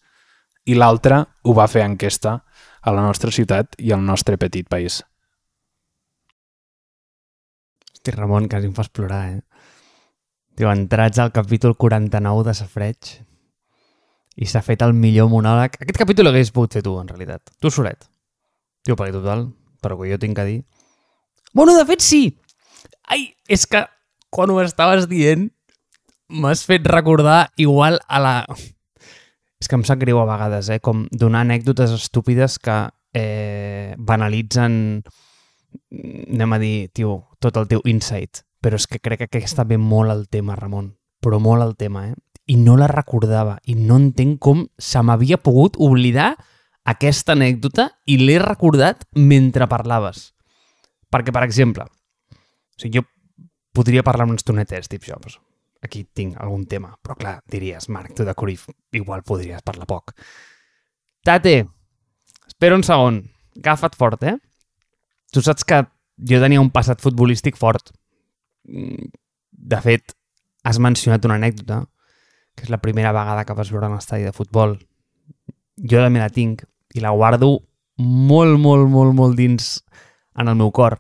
i 0.65 0.75
l'altra 0.77 1.23
ho 1.43 1.55
va 1.57 1.67
fer 1.67 1.81
en 1.85 1.97
aquesta 1.97 2.41
a 2.81 2.93
la 2.93 3.05
nostra 3.05 3.31
ciutat 3.31 3.77
i 3.77 3.93
al 3.93 4.03
nostre 4.05 4.37
petit 4.41 4.67
país. 4.67 5.01
Hosti, 7.93 8.11
Ramon, 8.15 8.47
quasi 8.49 8.65
em 8.65 8.73
fas 8.73 8.89
plorar, 8.89 9.23
eh? 9.29 9.41
Tio, 10.57 10.71
entrats 10.71 11.19
al 11.21 11.31
capítol 11.31 11.77
49 11.77 12.47
de 12.47 12.53
Safreig 12.57 13.11
i 14.41 14.47
s'ha 14.49 14.63
fet 14.65 14.81
el 14.81 14.93
millor 14.97 15.29
monòleg. 15.29 15.77
Aquest 15.79 15.99
capítol 15.99 16.27
l'hagués 16.27 16.51
pogut 16.55 16.73
fer 16.73 16.83
tu, 16.85 16.95
en 16.99 17.07
realitat. 17.07 17.53
Tu 17.61 17.71
solet. 17.71 18.09
Tio, 18.81 18.97
perquè 18.97 19.13
total, 19.13 19.47
però 19.81 19.99
que 19.99 20.09
jo 20.09 20.19
tinc 20.21 20.37
que 20.37 20.47
dir... 20.47 20.59
Bueno, 21.53 21.75
de 21.77 21.85
fet, 21.85 22.01
sí! 22.01 22.23
Ai, 23.11 23.27
és 23.51 23.67
que 23.67 23.83
quan 24.31 24.49
ho 24.49 24.59
estaves 24.63 25.07
dient 25.11 25.49
m'has 26.31 26.63
fet 26.65 26.87
recordar 26.87 27.51
igual 27.59 27.99
a 28.07 28.21
la... 28.23 28.35
És 29.61 29.69
que 29.69 29.77
em 29.77 29.83
sap 29.85 29.99
greu 30.01 30.17
a 30.17 30.25
vegades, 30.25 30.71
eh? 30.73 30.79
Com 30.81 31.05
donar 31.13 31.43
anècdotes 31.45 31.93
estúpides 31.93 32.57
que 32.59 32.77
eh, 33.13 33.93
banalitzen, 33.97 35.03
anem 35.91 36.55
a 36.55 36.59
dir, 36.59 36.89
tio, 36.97 37.13
tot 37.39 37.59
el 37.61 37.69
teu 37.69 37.83
insight. 37.85 38.41
Però 38.61 38.77
és 38.77 38.87
que 38.89 39.01
crec 39.01 39.27
que 39.27 39.29
aquesta 39.29 39.65
ve 39.69 39.77
molt 39.77 40.13
al 40.13 40.25
tema, 40.33 40.57
Ramon. 40.57 40.91
Però 41.21 41.37
molt 41.41 41.61
al 41.61 41.75
tema, 41.77 42.07
eh? 42.09 42.17
I 42.49 42.57
no 42.57 42.75
la 42.77 42.89
recordava. 42.89 43.59
I 43.69 43.77
no 43.77 43.99
entenc 44.01 44.39
com 44.41 44.65
se 44.81 45.01
m'havia 45.05 45.37
pogut 45.37 45.77
oblidar 45.77 46.33
aquesta 46.89 47.37
anècdota 47.37 47.91
i 48.09 48.17
l'he 48.17 48.39
recordat 48.41 49.05
mentre 49.13 49.69
parlaves. 49.69 50.31
Perquè, 51.13 51.33
per 51.33 51.45
exemple, 51.45 51.85
o 51.85 52.81
sigui, 52.81 52.97
jo 52.97 53.05
podria 53.77 54.03
parlar 54.03 54.25
una 54.25 54.41
estoneta 54.41 54.75
de 54.75 54.83
Steve 54.83 55.05
Jobs. 55.05 55.37
Aquí 55.81 56.03
tinc 56.05 56.37
algun 56.41 56.65
tema. 56.69 56.93
Però 57.01 57.17
clar, 57.17 57.39
diries, 57.49 57.89
Marc, 57.89 58.13
tu 58.15 58.25
de 58.27 58.35
Corif, 58.37 58.67
igual 58.93 59.23
podries 59.25 59.63
parlar 59.65 59.87
poc. 59.89 60.13
Tate, 61.25 61.65
espera 62.47 62.77
un 62.77 62.85
segon. 62.85 63.23
Agafa't 63.57 63.97
fort, 63.97 64.23
eh? 64.23 64.37
Tu 65.33 65.41
saps 65.41 65.65
que 65.67 65.81
jo 66.29 66.39
tenia 66.41 66.61
un 66.61 66.71
passat 66.73 67.01
futbolístic 67.01 67.57
fort. 67.57 67.91
De 68.63 69.81
fet, 69.81 70.13
has 70.63 70.79
mencionat 70.79 71.25
una 71.25 71.39
anècdota, 71.39 71.81
que 72.55 72.67
és 72.67 72.71
la 72.71 72.81
primera 72.83 73.13
vegada 73.15 73.45
que 73.45 73.55
vas 73.57 73.71
veure 73.73 73.89
un 73.89 73.97
estadi 73.97 74.27
de 74.27 74.35
futbol. 74.35 74.77
Jo 75.81 76.01
també 76.03 76.21
la 76.21 76.29
tinc 76.29 76.65
i 76.93 77.01
la 77.01 77.13
guardo 77.15 77.55
molt, 78.01 78.59
molt, 78.59 78.89
molt, 78.89 79.15
molt 79.15 79.37
dins 79.37 79.77
en 80.37 80.51
el 80.51 80.57
meu 80.59 80.71
cor. 80.71 80.99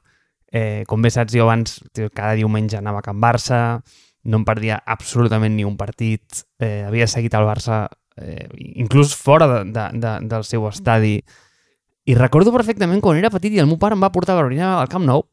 Eh, 0.51 0.83
com 0.87 1.01
bé 1.01 1.11
saps, 1.11 1.33
jo 1.35 1.45
abans 1.45 1.79
cada 2.15 2.33
diumenge 2.35 2.77
anava 2.77 2.99
a 2.99 3.05
Can 3.05 3.21
Barça, 3.23 3.81
no 4.23 4.41
em 4.41 4.45
perdia 4.45 4.81
absolutament 4.85 5.55
ni 5.55 5.65
un 5.65 5.77
partit, 5.77 6.43
eh, 6.61 6.83
havia 6.87 7.07
seguit 7.09 7.33
el 7.37 7.47
Barça 7.47 7.87
eh, 8.17 8.47
inclús 8.81 9.15
fora 9.15 9.47
de, 9.47 9.63
de, 9.71 9.87
de, 9.99 10.13
del 10.29 10.45
seu 10.45 10.67
estadi, 10.69 11.19
i 12.05 12.15
recordo 12.17 12.53
perfectament 12.53 13.01
quan 13.01 13.19
era 13.19 13.31
petit 13.33 13.53
i 13.53 13.61
el 13.61 13.69
meu 13.69 13.77
pare 13.81 13.95
em 13.97 14.01
va 14.01 14.11
portar 14.13 14.35
a 14.35 14.41
veure 14.41 14.57
al 14.65 14.89
Camp 14.89 15.05
Nou. 15.05 15.25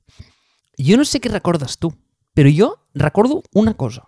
Jo 0.79 0.99
no 1.01 1.07
sé 1.09 1.21
què 1.21 1.31
recordes 1.33 1.79
tu, 1.81 1.91
però 2.37 2.51
jo 2.53 2.75
recordo 2.95 3.43
una 3.55 3.75
cosa. 3.75 4.05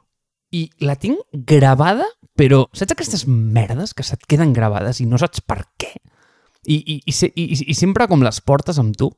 I 0.53 0.69
la 0.85 0.97
tinc 0.99 1.19
gravada, 1.33 2.07
però 2.37 2.67
saps 2.75 2.93
aquestes 2.95 3.27
merdes 3.27 3.95
que 3.95 4.05
se't 4.07 4.27
queden 4.29 4.53
gravades 4.53 5.01
i 5.01 5.07
no 5.07 5.19
saps 5.19 5.41
per 5.41 5.63
què? 5.81 5.95
I, 6.67 6.77
i, 6.77 6.97
i, 7.09 7.15
i, 7.33 7.45
i 7.73 7.75
sempre 7.75 8.07
com 8.11 8.23
les 8.23 8.41
portes 8.45 8.79
amb 8.79 8.97
tu, 8.99 9.09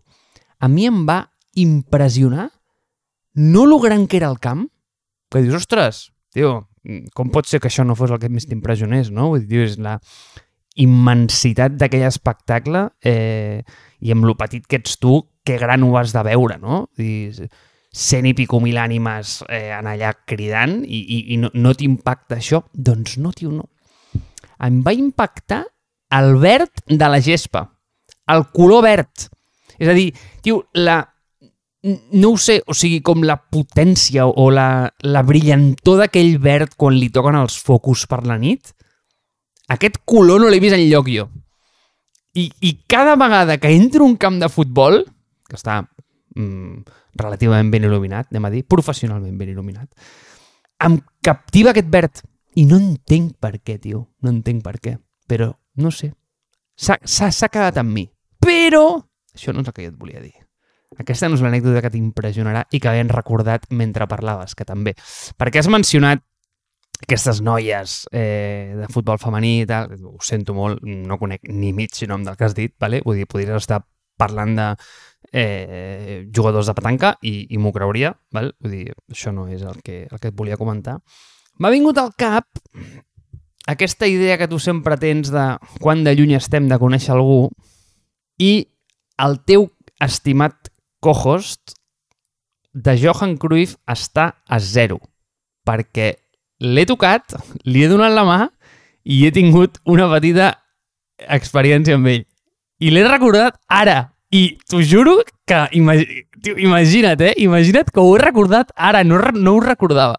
a 0.62 0.69
mi 0.71 0.87
em 0.87 1.02
va 1.09 1.25
impressionar 1.59 2.50
no 3.35 3.64
lo 3.66 3.81
gran 3.83 4.07
que 4.07 4.21
era 4.21 4.31
el 4.31 4.38
camp, 4.38 4.69
que 5.32 5.42
dius, 5.44 5.56
ostres, 5.62 6.06
tio, 6.34 6.54
com 7.16 7.30
pot 7.32 7.48
ser 7.48 7.60
que 7.62 7.70
això 7.70 7.84
no 7.86 7.96
fos 7.98 8.12
el 8.12 8.20
que 8.22 8.30
més 8.32 8.48
t'impressionés, 8.48 9.10
no? 9.14 9.30
Vull 9.34 9.46
dir, 9.48 9.66
és 9.66 9.76
la 9.82 9.98
immensitat 10.80 11.74
d'aquell 11.76 12.06
espectacle 12.08 12.86
eh, 13.04 13.60
i 14.00 14.12
amb 14.14 14.24
lo 14.24 14.36
petit 14.40 14.64
que 14.66 14.80
ets 14.80 14.96
tu, 15.02 15.20
que 15.44 15.58
gran 15.60 15.84
ho 15.84 15.92
has 15.98 16.14
de 16.14 16.22
veure, 16.26 16.56
no? 16.62 16.86
Dir, 16.98 17.48
cent 17.92 18.26
i 18.26 18.32
pico 18.34 18.60
mil 18.62 18.78
ànimes 18.80 19.42
eh, 19.52 19.68
en 19.76 19.90
allà 19.90 20.14
cridant 20.28 20.78
i, 20.82 21.02
i, 21.02 21.18
i 21.34 21.38
no, 21.42 21.52
no 21.54 21.74
t'impacta 21.76 22.38
això? 22.38 22.62
Doncs 22.72 23.18
no, 23.20 23.34
tio, 23.36 23.52
no. 23.52 23.68
Em 24.62 24.80
va 24.84 24.94
impactar 24.96 25.62
el 26.16 26.36
verd 26.40 26.84
de 26.88 27.08
la 27.08 27.20
gespa, 27.24 27.66
el 28.32 28.46
color 28.54 28.84
verd. 28.86 29.28
És 29.78 29.90
a 29.90 29.96
dir, 29.96 30.10
tio, 30.44 30.62
la, 30.78 31.00
no 31.82 32.30
ho 32.30 32.38
sé, 32.38 32.60
o 32.66 32.74
sigui, 32.78 33.00
com 33.02 33.24
la 33.26 33.36
potència 33.42 34.26
o 34.26 34.48
la, 34.54 34.86
la 35.02 35.22
brillantor 35.26 36.04
d'aquell 36.04 36.36
verd 36.42 36.76
quan 36.78 36.94
li 36.94 37.10
toquen 37.10 37.38
els 37.40 37.58
focus 37.58 38.06
per 38.10 38.22
la 38.28 38.38
nit, 38.38 38.70
aquest 39.72 40.02
color 40.06 40.42
no 40.42 40.50
l'he 40.50 40.60
vist 40.62 40.76
en 40.76 40.84
lloc 40.86 41.10
jo. 41.10 41.26
I, 42.38 42.46
I 42.64 42.72
cada 42.88 43.16
vegada 43.20 43.58
que 43.60 43.72
entro 43.74 44.06
un 44.06 44.16
camp 44.16 44.38
de 44.40 44.48
futbol, 44.48 45.02
que 45.48 45.58
està 45.58 45.82
mm, 45.82 46.84
relativament 47.20 47.72
ben 47.72 47.88
il·luminat, 47.88 48.30
anem 48.30 48.46
a 48.48 48.52
dir, 48.54 48.62
professionalment 48.68 49.34
ben 49.38 49.50
il·luminat, 49.52 49.90
em 50.86 51.00
captiva 51.24 51.74
aquest 51.74 51.90
verd. 51.90 52.22
I 52.58 52.66
no 52.68 52.76
entenc 52.76 53.38
per 53.40 53.56
què, 53.64 53.78
tio. 53.80 54.06
No 54.20 54.32
entenc 54.32 54.60
per 54.64 54.76
què. 54.82 54.98
Però, 55.28 55.48
no 55.80 55.92
sé. 55.94 56.10
S'ha 56.76 57.48
quedat 57.48 57.78
amb 57.80 57.94
mi. 57.96 58.04
Però, 58.42 58.84
això 59.32 59.54
no 59.54 59.62
és 59.62 59.70
el 59.70 59.76
que 59.76 59.86
jo 59.86 59.92
et 59.92 59.98
volia 59.98 60.20
dir. 60.20 60.34
Aquesta 61.00 61.28
no 61.28 61.38
és 61.38 61.44
l'anècdota 61.44 61.80
que 61.84 61.92
t'impressionarà 61.94 62.66
i 62.72 62.80
que 62.82 62.92
ben 62.92 63.11
recordat 63.12 63.64
mentre 63.70 64.08
parlaves, 64.11 64.56
que 64.58 64.66
també. 64.68 64.94
Perquè 65.40 65.62
has 65.62 65.70
mencionat 65.72 66.22
aquestes 67.02 67.40
noies 67.42 68.02
eh, 68.12 68.75
de 68.78 68.88
futbol 68.92 69.18
femení 69.18 69.62
i 69.62 69.66
tal, 69.66 69.96
ho 70.06 70.20
sento 70.22 70.54
molt, 70.54 70.82
no 70.82 71.18
conec 71.18 71.49
ni 71.50 71.72
mig 71.75 71.99
nom 72.08 72.22
del 72.25 72.37
que 72.38 72.46
has 72.46 72.54
dit, 72.54 72.75
vale? 72.80 73.02
vull 73.04 73.18
dir, 73.18 73.26
podries 73.26 73.58
estar 73.58 73.82
parlant 74.20 74.54
de 74.54 74.68
eh, 75.32 76.18
jugadors 76.34 76.68
de 76.70 76.76
petanca 76.78 77.16
i, 77.26 77.49
i 77.50 77.58
m'ho 77.58 77.72
creuria, 77.75 78.12
val? 78.32 78.52
vull 78.62 78.76
dir, 78.76 78.84
això 79.11 79.32
no 79.34 79.49
és 79.50 79.64
el 79.66 79.82
que, 79.82 80.04
el 80.06 80.20
que 80.20 80.30
et 80.30 80.38
volia 80.38 80.61
comentar. 80.61 81.00
M'ha 81.58 81.72
vingut 81.75 81.99
al 81.99 82.14
cap 82.16 82.46
aquesta 83.66 84.06
idea 84.06 84.38
que 84.38 84.49
tu 84.49 84.58
sempre 84.58 84.96
tens 84.99 85.30
de 85.30 85.46
quan 85.80 86.04
de 86.04 86.14
lluny 86.16 86.37
estem 86.38 86.68
de 86.70 86.78
conèixer 86.78 87.14
algú 87.14 87.46
i 88.42 88.66
el 89.22 89.38
teu 89.46 89.68
estimat 90.02 90.72
co-host 91.02 91.75
de 92.73 92.94
Johan 92.97 93.37
Cruyff 93.37 93.76
està 93.90 94.32
a 94.49 94.59
zero 94.62 95.00
perquè 95.66 96.14
l'he 96.62 96.85
tocat, 96.87 97.35
li 97.66 97.82
he 97.82 97.90
donat 97.90 98.14
la 98.14 98.25
mà 98.26 98.40
i 99.04 99.25
he 99.26 99.32
tingut 99.35 99.80
una 99.90 100.09
petita 100.12 100.52
experiència 101.28 101.99
amb 101.99 102.11
ell. 102.11 102.25
I 102.82 102.90
l'he 102.90 103.04
recordat 103.06 103.59
ara. 103.71 104.12
I 104.32 104.56
t'ho 104.71 104.80
juro 104.80 105.18
que, 105.47 105.59
imagi... 105.76 106.25
Tio, 106.42 106.56
imagina't, 106.59 107.21
eh? 107.23 107.35
Imagina't 107.44 107.92
que 107.92 108.00
ho 108.00 108.14
he 108.16 108.21
recordat 108.23 108.73
ara, 108.75 109.04
no, 109.04 109.18
no 109.37 109.52
ho 109.54 109.61
recordava. 109.62 110.16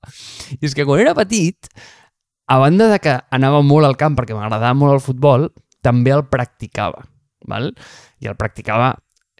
I 0.53 0.61
és 0.69 0.75
que 0.77 0.85
quan 0.87 1.01
era 1.01 1.15
petit, 1.17 1.67
a 2.47 2.59
banda 2.61 2.87
de 2.91 2.99
que 3.03 3.17
anava 3.33 3.63
molt 3.65 3.87
al 3.87 3.97
camp 3.99 4.15
perquè 4.15 4.37
m'agradava 4.37 4.77
molt 4.77 4.99
el 4.99 5.03
futbol, 5.03 5.49
també 5.83 6.13
el 6.15 6.27
practicava, 6.31 7.01
val? 7.49 7.73
I 8.23 8.29
el 8.31 8.37
practicava 8.39 8.93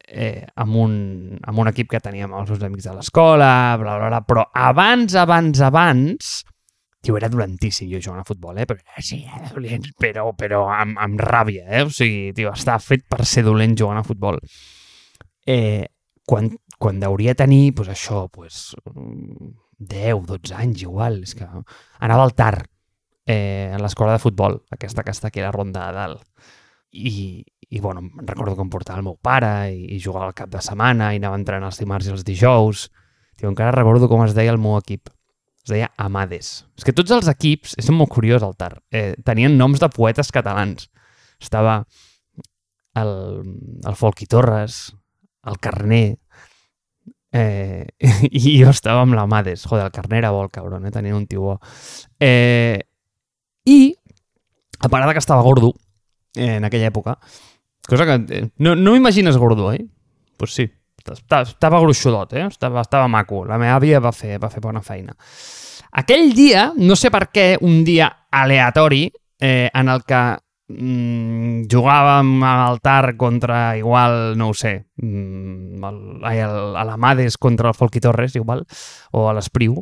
eh, 0.08 0.46
amb, 0.56 0.76
un, 0.76 0.96
amb 1.42 1.64
un 1.64 1.70
equip 1.72 1.92
que 1.94 2.02
teníem 2.04 2.34
els 2.34 2.50
meus 2.50 2.64
amics 2.64 2.90
de 2.90 2.96
l'escola, 2.98 3.78
bla, 3.82 3.98
bla, 4.00 4.10
bla, 4.10 4.24
però 4.28 4.48
abans, 4.54 5.16
abans, 5.20 5.62
abans, 5.64 6.34
Tio, 7.04 7.18
era 7.20 7.28
dolentíssim 7.28 7.90
jo 7.92 8.00
jugant 8.00 8.22
a 8.22 8.24
futbol, 8.24 8.56
eh? 8.62 8.64
Però, 8.64 8.80
sí, 9.04 9.18
era 9.28 9.50
dolent, 9.52 9.90
però, 10.00 10.30
però 10.40 10.62
amb, 10.72 10.96
amb 11.04 11.20
ràbia, 11.20 11.66
eh? 11.68 11.82
O 11.84 11.90
sigui, 11.92 12.30
tio, 12.38 12.54
estava 12.56 12.80
fet 12.80 13.04
per 13.12 13.26
ser 13.28 13.44
dolent 13.44 13.74
jugant 13.76 14.00
a 14.00 14.06
futbol. 14.08 14.40
Eh, 15.44 15.84
quan, 16.24 16.48
quan 16.80 17.04
hauria 17.04 17.36
tenir, 17.36 17.74
pues, 17.76 17.90
això, 17.92 18.22
pues, 18.32 18.70
10, 18.88 20.24
12 20.30 20.56
anys 20.56 20.86
igual, 20.86 21.20
és 21.28 21.36
que 21.36 21.44
anava 21.44 22.24
al 22.24 22.32
TAR, 22.40 22.62
eh, 23.28 23.74
a 23.76 23.84
l'escola 23.84 24.16
de 24.16 24.24
futbol, 24.24 24.62
aquesta 24.72 25.04
que 25.04 25.12
està 25.12 25.28
aquí 25.28 25.44
a 25.44 25.50
la 25.50 25.52
ronda 25.52 25.90
de 25.90 26.00
dalt. 26.00 26.48
I, 26.94 27.44
i 27.74 27.80
bueno, 27.82 28.04
em 28.06 28.28
recordo 28.28 28.56
com 28.56 28.70
portava 28.70 29.02
el 29.02 29.08
meu 29.08 29.18
pare 29.18 29.72
i, 29.74 29.96
i 29.96 30.00
jugava 30.00 30.30
al 30.30 30.38
cap 30.38 30.52
de 30.54 30.62
setmana 30.62 31.10
i 31.14 31.22
anava 31.22 31.40
entrant 31.40 31.66
els 31.66 31.82
dimarts 31.82 32.08
i 32.08 32.14
els 32.14 32.26
dijous. 32.28 32.88
Tio, 33.34 33.50
encara 33.50 33.74
recordo 33.74 34.10
com 34.12 34.22
es 34.26 34.36
deia 34.38 34.54
el 34.54 34.62
meu 34.62 34.78
equip 34.78 35.10
es 35.64 35.72
deia 35.72 35.90
Amades. 35.98 36.66
És 36.78 36.84
que 36.84 36.94
tots 36.96 37.12
els 37.16 37.30
equips, 37.32 37.78
és 37.80 37.88
molt 37.96 38.12
curiós 38.12 38.44
el 38.44 38.56
TAR, 38.60 38.76
eh, 38.92 39.14
tenien 39.24 39.56
noms 39.58 39.80
de 39.80 39.88
poetes 39.90 40.32
catalans. 40.36 40.90
Estava 41.40 41.84
el, 43.00 43.14
el 43.88 43.96
Folqui 43.96 44.28
Torres, 44.28 44.92
el 45.48 45.60
Carner, 45.64 46.18
eh, 47.32 47.88
i 48.30 48.58
jo 48.60 48.74
estava 48.74 49.06
amb 49.08 49.16
l'Amades. 49.16 49.64
Joder, 49.70 49.88
el 49.88 49.96
Carner 49.96 50.20
era 50.20 50.34
bo, 50.36 50.44
el 50.44 50.52
cabron, 50.52 50.86
eh? 50.86 50.92
tenia 50.92 51.16
un 51.16 51.26
tio 51.32 51.48
bo. 51.48 51.58
Eh, 52.20 52.84
I, 53.64 53.80
a 54.84 54.92
part 54.92 55.12
que 55.14 55.24
estava 55.24 55.48
gordo, 55.48 55.72
eh, 56.36 56.58
en 56.58 56.68
aquella 56.68 56.92
època, 56.92 57.18
cosa 57.88 58.06
que 58.06 58.16
eh, 58.36 58.50
no, 58.58 58.76
no 58.76 58.94
m'imagines 58.94 59.38
gordo, 59.38 59.72
eh? 59.74 59.86
Pues 60.38 60.54
sí, 60.56 60.70
estava 61.12 61.80
gruixudot, 61.80 62.34
eh? 62.34 62.48
Estava, 62.48 62.82
estava 62.82 63.08
maco. 63.08 63.44
La 63.46 63.58
meva 63.58 63.76
àvia 63.78 64.00
va 64.04 64.12
fer, 64.16 64.38
va 64.40 64.50
fer 64.50 64.62
bona 64.64 64.82
feina. 64.82 65.16
Aquell 65.94 66.32
dia, 66.34 66.72
no 66.78 66.96
sé 66.98 67.12
per 67.14 67.28
què, 67.30 67.58
un 67.62 67.84
dia 67.86 68.10
aleatori, 68.32 69.06
eh, 69.40 69.70
en 69.74 69.92
el 69.94 70.02
que 70.08 70.22
mm, 70.74 71.68
jugàvem 71.70 72.32
al 72.48 72.80
Tar 72.82 73.16
contra, 73.18 73.76
igual, 73.78 74.34
no 74.40 74.50
ho 74.50 74.56
sé, 74.58 74.88
mm, 74.98 75.84
el, 75.84 76.00
ai, 76.26 76.40
el, 76.48 76.74
a 76.80 76.88
l'Amades 76.88 77.38
contra 77.38 77.70
el 77.70 77.78
Folqui 77.78 78.02
Torres, 78.02 78.36
igual, 78.40 78.66
o 79.12 79.28
a 79.30 79.36
l'Espriu. 79.38 79.78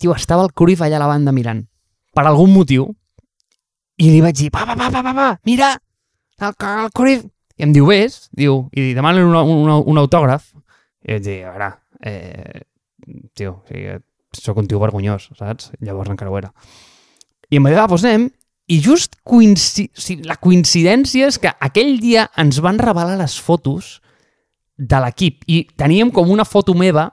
Tio, 0.00 0.14
estava 0.16 0.46
el 0.46 0.54
Cruyff 0.56 0.80
allà 0.80 0.96
a 0.96 1.04
la 1.04 1.10
banda 1.10 1.34
mirant, 1.36 1.60
per 2.14 2.24
algun 2.24 2.54
motiu, 2.54 2.88
i 4.00 4.08
li 4.08 4.22
vaig 4.24 4.38
dir, 4.38 4.50
pa, 4.54 4.64
pa, 4.64 4.78
pa, 4.78 4.88
pa, 4.88 5.12
pa 5.12 5.28
mira, 5.44 5.74
el, 6.40 6.54
el 6.70 6.90
Cruyff... 6.96 7.28
I 7.60 7.66
em 7.66 7.72
diu, 7.74 7.86
ves, 7.86 8.30
diu, 8.34 8.62
i 8.72 8.92
demanen 8.96 9.28
un, 9.28 9.36
un, 9.36 9.72
un 9.92 10.00
autògraf. 10.00 10.48
I 11.04 11.16
vaig 11.16 11.26
dir, 11.26 11.38
a 11.44 11.52
veure, 11.52 11.68
eh, 12.08 12.62
tio, 13.36 13.58
o 13.60 13.68
sigui, 13.68 13.98
sóc 14.38 14.58
un 14.62 14.68
tio 14.70 14.80
vergonyós, 14.80 15.28
saps? 15.38 15.70
Llavors 15.84 16.10
encara 16.10 16.32
ho 16.32 16.38
era. 16.40 16.52
I 17.52 17.58
em 17.60 17.66
va 17.66 17.72
dir, 17.72 17.78
va, 17.78 17.86
doncs 17.90 18.06
anem, 18.08 18.30
i 18.72 18.78
just 18.80 19.18
coinci... 19.26 19.88
o 19.92 20.00
sigui, 20.00 20.24
la 20.28 20.38
coincidència 20.40 21.28
és 21.28 21.38
que 21.42 21.52
aquell 21.60 21.98
dia 22.00 22.28
ens 22.40 22.62
van 22.64 22.80
revelar 22.80 23.18
les 23.20 23.36
fotos 23.40 23.98
de 24.78 24.98
l'equip 25.04 25.44
i 25.50 25.62
teníem 25.78 26.10
com 26.14 26.30
una 26.32 26.46
foto 26.48 26.74
meva, 26.74 27.10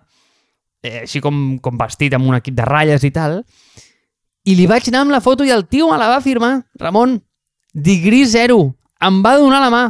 eh, 0.82 1.04
així 1.04 1.22
com, 1.22 1.60
com 1.62 1.78
vestit 1.78 2.16
amb 2.16 2.30
un 2.30 2.38
equip 2.40 2.56
de 2.58 2.68
ratlles 2.68 3.04
i 3.04 3.12
tal, 3.14 3.42
i 4.48 4.56
li 4.56 4.66
vaig 4.70 4.88
anar 4.90 5.04
amb 5.04 5.14
la 5.14 5.22
foto 5.22 5.46
i 5.46 5.52
el 5.54 5.68
tio 5.68 5.90
me 5.92 5.98
la 6.00 6.08
va 6.10 6.24
firmar, 6.24 6.54
Ramon, 6.80 7.20
digrí 7.74 8.24
zero, 8.26 8.62
em 9.02 9.22
va 9.26 9.38
donar 9.38 9.62
la 9.64 9.72
mà. 9.74 9.84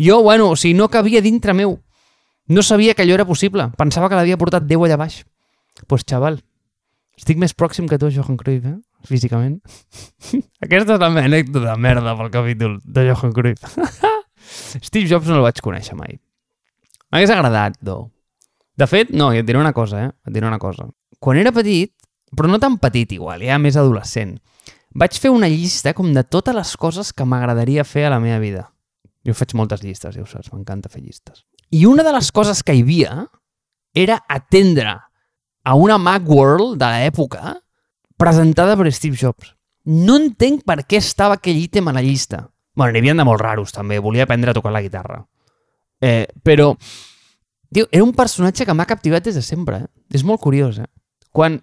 Jo, 0.00 0.22
bueno, 0.22 0.50
o 0.50 0.56
sigui, 0.56 0.74
no 0.76 0.88
cabia 0.88 1.20
dintre 1.20 1.54
meu. 1.54 1.78
No 2.48 2.62
sabia 2.62 2.94
que 2.94 3.02
allò 3.02 3.14
era 3.14 3.26
possible. 3.26 3.68
Pensava 3.78 4.08
que 4.08 4.18
l'havia 4.18 4.38
portat 4.40 4.64
Déu 4.66 4.84
allà 4.84 4.96
baix. 5.00 5.20
Doncs, 5.76 5.88
pues, 5.88 6.04
xaval, 6.08 6.40
estic 7.18 7.38
més 7.38 7.54
pròxim 7.54 7.88
que 7.88 7.98
tu, 8.00 8.10
Johan 8.10 8.38
Cruyff, 8.40 8.66
eh? 8.66 8.78
físicament. 9.06 9.60
Aquesta 10.64 10.96
és 10.96 11.00
la 11.00 11.10
meva 11.12 11.28
anècdota 11.28 11.68
de 11.70 11.76
merda 11.80 12.16
pel 12.18 12.32
capítol 12.32 12.78
de 12.84 13.06
Johan 13.10 13.32
Cruyff. 13.36 13.78
Steve 14.88 15.08
Jobs 15.08 15.28
no 15.28 15.38
el 15.38 15.46
vaig 15.46 15.60
conèixer 15.64 15.96
mai. 15.96 16.18
M'hagués 17.10 17.32
agradat, 17.34 17.78
do. 17.84 18.10
De 18.78 18.86
fet, 18.88 19.10
no, 19.12 19.30
i 19.34 19.40
et 19.40 19.46
diré 19.46 19.60
una 19.60 19.74
cosa, 19.76 20.06
eh? 20.06 20.10
Et 20.26 20.34
diré 20.34 20.48
una 20.48 20.60
cosa. 20.62 20.88
Quan 21.20 21.40
era 21.40 21.52
petit, 21.52 21.92
però 22.36 22.48
no 22.48 22.60
tan 22.62 22.78
petit 22.80 23.12
igual, 23.16 23.42
ja 23.44 23.58
més 23.60 23.76
adolescent, 23.76 24.38
vaig 24.94 25.18
fer 25.20 25.30
una 25.30 25.48
llista 25.48 25.94
com 25.94 26.12
de 26.14 26.24
totes 26.24 26.54
les 26.54 26.74
coses 26.76 27.12
que 27.12 27.26
m'agradaria 27.26 27.84
fer 27.84 28.06
a 28.06 28.14
la 28.14 28.20
meva 28.20 28.40
vida. 28.42 28.66
Jo 29.26 29.34
faig 29.36 29.54
moltes 29.54 29.82
llistes, 29.84 30.14
ja 30.16 30.24
ho 30.24 30.28
saps, 30.28 30.50
m'encanta 30.52 30.90
fer 30.90 31.02
llistes. 31.02 31.44
I 31.70 31.84
una 31.86 32.02
de 32.02 32.12
les 32.12 32.30
coses 32.32 32.62
que 32.66 32.74
hi 32.74 32.82
havia 32.82 33.26
era 33.94 34.18
atendre 34.28 34.96
a 35.62 35.74
una 35.74 35.98
Macworld 35.98 36.78
de 36.80 36.88
l'època 36.88 37.54
presentada 38.16 38.76
per 38.76 38.92
Steve 38.92 39.16
Jobs. 39.16 39.54
No 39.84 40.16
entenc 40.20 40.64
per 40.68 40.82
què 40.84 40.98
estava 41.00 41.38
aquell 41.38 41.60
ítem 41.60 41.88
a 41.88 41.94
la 41.96 42.02
llista. 42.04 42.48
Bueno, 42.76 42.92
n'hi 42.92 43.02
havia 43.02 43.14
de 43.16 43.26
molt 43.26 43.40
raros, 43.40 43.72
també. 43.72 43.98
Volia 43.98 44.26
aprendre 44.26 44.52
a 44.52 44.56
tocar 44.56 44.72
la 44.72 44.82
guitarra. 44.82 45.22
Eh, 46.00 46.26
però, 46.42 46.74
tio, 47.72 47.86
era 47.90 48.04
un 48.04 48.12
personatge 48.16 48.66
que 48.66 48.76
m'ha 48.76 48.88
captivat 48.88 49.24
des 49.24 49.36
de 49.36 49.42
sempre. 49.44 49.84
Eh? 49.84 49.90
És 50.16 50.24
molt 50.24 50.40
curiós, 50.40 50.80
eh? 50.80 50.88
Quan... 51.32 51.60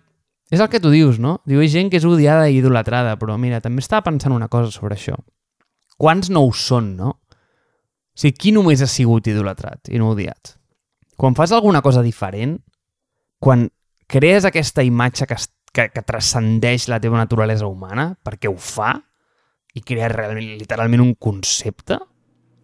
És 0.52 0.62
el 0.64 0.70
que 0.72 0.80
tu 0.80 0.92
dius, 0.94 1.18
no? 1.20 1.38
Diu, 1.48 1.60
hi 1.60 1.68
gent 1.72 1.90
que 1.92 2.00
és 2.00 2.06
odiada 2.08 2.48
i 2.48 2.62
idolatrada, 2.62 3.18
però 3.20 3.36
mira, 3.40 3.60
també 3.64 3.84
estava 3.84 4.06
pensant 4.08 4.36
una 4.36 4.48
cosa 4.48 4.72
sobre 4.72 4.96
això. 4.96 5.18
Quants 6.00 6.30
no 6.32 6.46
ho 6.46 6.54
són, 6.56 6.94
no? 6.96 7.18
O 7.18 8.22
sigui, 8.22 8.38
qui 8.40 8.54
només 8.56 8.82
ha 8.82 8.88
sigut 8.90 9.28
idolatrat 9.28 9.92
i 9.92 10.00
no 10.00 10.14
odiat? 10.14 10.56
Quan 11.18 11.36
fas 11.36 11.52
alguna 11.52 11.82
cosa 11.86 12.04
diferent, 12.06 12.56
quan 13.44 13.68
crees 14.08 14.48
aquesta 14.48 14.86
imatge 14.86 15.28
que, 15.28 15.38
que, 15.74 15.90
que 15.94 16.06
transcendeix 16.06 16.88
la 16.88 17.02
teva 17.04 17.20
naturalesa 17.20 17.68
humana 17.68 18.12
perquè 18.24 18.50
ho 18.50 18.56
fa 18.58 18.96
i 19.78 19.84
crea 19.86 20.10
realment, 20.10 20.56
literalment 20.58 21.04
un 21.04 21.14
concepte, 21.20 22.00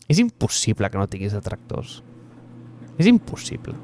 és 0.09 0.21
impossible 0.23 0.89
que 0.89 1.01
no 1.01 1.09
tinguis 1.09 1.35
detractors. 1.35 1.99
És 2.97 3.09
impossible. 3.09 3.75